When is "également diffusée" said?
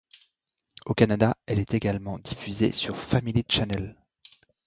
1.75-2.71